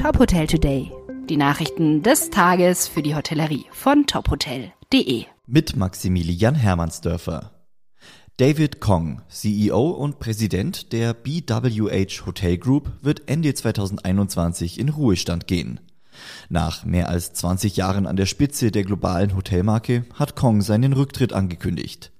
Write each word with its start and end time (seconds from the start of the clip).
Top 0.00 0.18
Hotel 0.18 0.46
Today. 0.46 0.90
Die 1.28 1.36
Nachrichten 1.36 2.02
des 2.02 2.30
Tages 2.30 2.88
für 2.88 3.02
die 3.02 3.14
Hotellerie 3.14 3.66
von 3.70 4.06
tophotel.de. 4.06 5.26
Mit 5.46 5.76
Maximilian 5.76 6.54
Hermannsdörfer. 6.54 7.50
David 8.38 8.80
Kong, 8.80 9.20
CEO 9.28 9.90
und 9.90 10.18
Präsident 10.18 10.94
der 10.94 11.12
BWH 11.12 12.24
Hotel 12.24 12.56
Group, 12.56 12.90
wird 13.02 13.28
Ende 13.28 13.52
2021 13.52 14.80
in 14.80 14.88
Ruhestand 14.88 15.46
gehen. 15.46 15.80
Nach 16.48 16.86
mehr 16.86 17.10
als 17.10 17.34
20 17.34 17.76
Jahren 17.76 18.06
an 18.06 18.16
der 18.16 18.24
Spitze 18.24 18.70
der 18.70 18.84
globalen 18.84 19.36
Hotelmarke 19.36 20.06
hat 20.14 20.34
Kong 20.34 20.62
seinen 20.62 20.94
Rücktritt 20.94 21.34
angekündigt. 21.34 22.10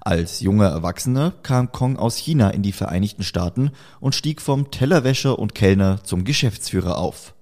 Als 0.00 0.40
junger 0.40 0.68
Erwachsener 0.68 1.32
kam 1.42 1.72
Kong 1.72 1.96
aus 1.96 2.16
China 2.16 2.50
in 2.50 2.62
die 2.62 2.72
Vereinigten 2.72 3.22
Staaten 3.22 3.70
und 4.00 4.14
stieg 4.14 4.40
vom 4.42 4.70
Tellerwäscher 4.70 5.38
und 5.38 5.54
Kellner 5.54 6.02
zum 6.04 6.24
Geschäftsführer 6.24 6.98
auf. 6.98 7.34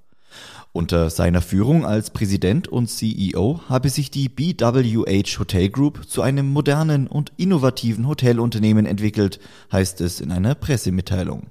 Unter 0.72 1.10
seiner 1.10 1.42
Führung 1.42 1.84
als 1.84 2.10
Präsident 2.10 2.68
und 2.68 2.86
CEO 2.86 3.60
habe 3.68 3.88
sich 3.88 4.10
die 4.12 4.28
BWH 4.28 5.38
Hotel 5.40 5.68
Group 5.68 6.08
zu 6.08 6.22
einem 6.22 6.48
modernen 6.52 7.08
und 7.08 7.32
innovativen 7.36 8.06
Hotelunternehmen 8.06 8.86
entwickelt, 8.86 9.40
heißt 9.72 10.00
es 10.00 10.20
in 10.20 10.30
einer 10.30 10.54
Pressemitteilung. 10.54 11.50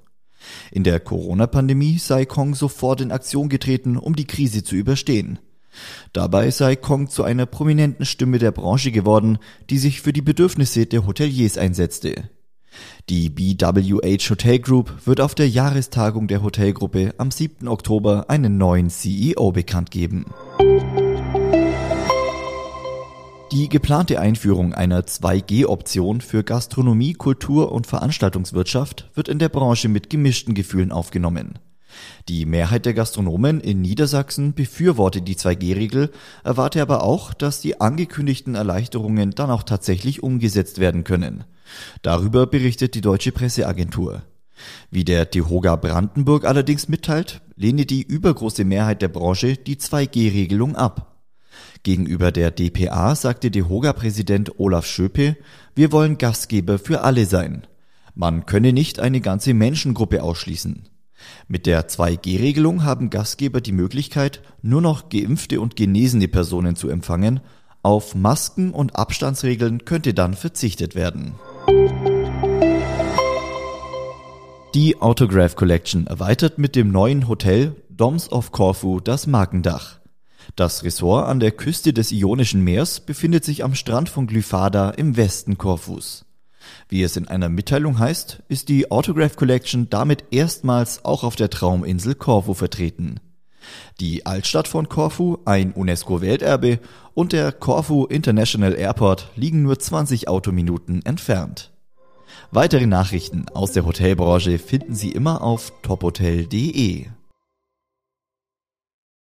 In 0.71 0.85
der 0.85 1.01
Corona-Pandemie 1.01 1.97
sei 1.97 2.25
Kong 2.25 2.55
sofort 2.55 3.01
in 3.01 3.11
Aktion 3.11 3.49
getreten, 3.49 3.97
um 3.97 4.15
die 4.15 4.25
Krise 4.25 4.63
zu 4.63 4.75
überstehen. 4.75 5.39
Dabei 6.13 6.51
sei 6.51 6.75
Kong 6.75 7.09
zu 7.09 7.23
einer 7.23 7.45
prominenten 7.45 8.05
Stimme 8.05 8.39
der 8.39 8.51
Branche 8.51 8.91
geworden, 8.91 9.37
die 9.69 9.77
sich 9.77 10.01
für 10.01 10.13
die 10.13 10.21
Bedürfnisse 10.21 10.85
der 10.85 11.05
Hoteliers 11.05 11.57
einsetzte. 11.57 12.29
Die 13.09 13.29
BWH 13.29 14.29
Hotel 14.29 14.59
Group 14.59 14.93
wird 15.05 15.21
auf 15.21 15.35
der 15.35 15.49
Jahrestagung 15.49 16.27
der 16.27 16.43
Hotelgruppe 16.43 17.13
am 17.17 17.31
7. 17.31 17.67
Oktober 17.67 18.29
einen 18.29 18.57
neuen 18.57 18.89
CEO 18.89 19.51
bekannt 19.51 19.91
geben. 19.91 20.25
Die 23.51 23.67
geplante 23.67 24.19
Einführung 24.19 24.75
einer 24.75 25.01
2G-Option 25.01 26.21
für 26.21 26.43
Gastronomie, 26.43 27.13
Kultur 27.13 27.71
und 27.71 27.87
Veranstaltungswirtschaft 27.87 29.09
wird 29.15 29.27
in 29.27 29.39
der 29.39 29.49
Branche 29.49 29.89
mit 29.89 30.11
gemischten 30.11 30.53
Gefühlen 30.53 30.91
aufgenommen. 30.91 31.57
Die 32.27 32.45
Mehrheit 32.45 32.85
der 32.85 32.93
Gastronomen 32.93 33.59
in 33.59 33.81
Niedersachsen 33.81 34.53
befürwortet 34.53 35.27
die 35.27 35.35
2G-Regel, 35.35 36.11
erwarte 36.43 36.81
aber 36.81 37.03
auch, 37.03 37.33
dass 37.33 37.61
die 37.61 37.81
angekündigten 37.81 38.55
Erleichterungen 38.55 39.31
dann 39.31 39.49
auch 39.49 39.63
tatsächlich 39.63 40.23
umgesetzt 40.23 40.79
werden 40.79 41.03
können. 41.03 41.43
Darüber 42.01 42.47
berichtet 42.47 42.95
die 42.95 43.01
deutsche 43.01 43.31
Presseagentur. 43.31 44.23
Wie 44.91 45.05
der 45.05 45.29
Tehoga 45.29 45.75
Brandenburg 45.75 46.45
allerdings 46.45 46.89
mitteilt, 46.89 47.41
lehne 47.55 47.85
die 47.85 48.03
übergroße 48.03 48.65
Mehrheit 48.65 49.01
der 49.01 49.07
Branche 49.07 49.55
die 49.55 49.77
2G-Regelung 49.77 50.75
ab. 50.75 51.09
Gegenüber 51.83 52.31
der 52.31 52.51
dpa 52.51 53.15
sagte 53.15 53.51
DEHOGA-Präsident 53.51 54.59
Olaf 54.59 54.85
Schöpe, 54.85 55.37
wir 55.75 55.91
wollen 55.91 56.17
Gastgeber 56.17 56.77
für 56.77 57.01
alle 57.01 57.25
sein. 57.25 57.65
Man 58.15 58.45
könne 58.45 58.73
nicht 58.73 58.99
eine 58.99 59.21
ganze 59.21 59.53
Menschengruppe 59.53 60.21
ausschließen. 60.21 60.89
Mit 61.47 61.65
der 61.65 61.87
2G-Regelung 61.87 62.83
haben 62.83 63.09
Gastgeber 63.09 63.61
die 63.61 63.71
Möglichkeit, 63.71 64.41
nur 64.61 64.81
noch 64.81 65.09
geimpfte 65.09 65.61
und 65.61 65.75
genesene 65.75 66.27
Personen 66.27 66.75
zu 66.75 66.89
empfangen. 66.89 67.39
Auf 67.81 68.15
Masken 68.15 68.71
und 68.71 68.95
Abstandsregeln 68.95 69.85
könnte 69.85 70.13
dann 70.13 70.33
verzichtet 70.33 70.95
werden. 70.95 71.35
Die 74.75 75.01
Autograph 75.01 75.55
Collection 75.55 76.05
erweitert 76.05 76.59
mit 76.59 76.75
dem 76.75 76.91
neuen 76.91 77.27
Hotel 77.27 77.75
Doms 77.89 78.31
of 78.31 78.51
Corfu 78.51 78.99
das 78.99 79.25
Markendach. 79.25 79.99
Das 80.55 80.83
Ressort 80.83 81.27
an 81.27 81.39
der 81.39 81.51
Küste 81.51 81.93
des 81.93 82.11
Ionischen 82.11 82.63
Meers 82.63 82.99
befindet 82.99 83.43
sich 83.43 83.63
am 83.63 83.75
Strand 83.75 84.09
von 84.09 84.27
Glyphada 84.27 84.91
im 84.91 85.17
Westen 85.17 85.57
Korfus. 85.57 86.25
Wie 86.87 87.03
es 87.03 87.17
in 87.17 87.27
einer 87.27 87.49
Mitteilung 87.49 87.99
heißt, 87.99 88.43
ist 88.47 88.69
die 88.69 88.91
Autograph 88.91 89.35
Collection 89.35 89.89
damit 89.89 90.25
erstmals 90.31 91.05
auch 91.05 91.23
auf 91.23 91.35
der 91.35 91.49
Trauminsel 91.49 92.15
Korfu 92.15 92.53
vertreten. 92.53 93.19
Die 93.99 94.25
Altstadt 94.25 94.67
von 94.67 94.89
Korfu, 94.89 95.37
ein 95.45 95.73
UNESCO-Welterbe, 95.73 96.79
und 97.13 97.33
der 97.33 97.51
Korfu 97.51 98.05
International 98.05 98.73
Airport 98.73 99.29
liegen 99.35 99.61
nur 99.61 99.77
20 99.77 100.27
Autominuten 100.27 101.05
entfernt. 101.05 101.71
Weitere 102.51 102.87
Nachrichten 102.87 103.45
aus 103.53 103.73
der 103.73 103.85
Hotelbranche 103.85 104.57
finden 104.57 104.95
Sie 104.95 105.11
immer 105.11 105.43
auf 105.43 105.73
tophotel.de. 105.81 107.07